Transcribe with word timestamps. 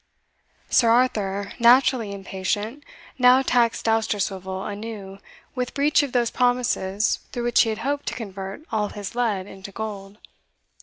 Sir 0.67 0.89
Arthur, 0.89 1.51
naturally 1.59 2.11
impatient, 2.11 2.83
now 3.19 3.43
taxed 3.43 3.85
Dousterswivel 3.85 4.65
anew 4.65 5.19
with 5.53 5.75
breach 5.75 6.01
of 6.01 6.11
those 6.11 6.31
promises 6.31 7.19
through 7.31 7.43
which 7.43 7.61
he 7.61 7.69
had 7.69 7.77
hoped 7.85 8.07
to 8.07 8.15
convert 8.15 8.63
all 8.71 8.89
his 8.89 9.13
lead 9.13 9.45
into 9.45 9.71
gold. 9.71 10.17